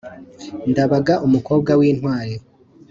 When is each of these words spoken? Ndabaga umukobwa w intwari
Ndabaga 0.71 1.13
umukobwa 1.27 1.71
w 1.79 1.81
intwari 1.89 2.35